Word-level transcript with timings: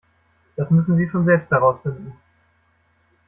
Das 0.55 0.71
müssen 0.71 0.97
Sie 0.97 1.07
schon 1.09 1.25
selbst 1.25 1.51
herausfinden. 1.51 2.13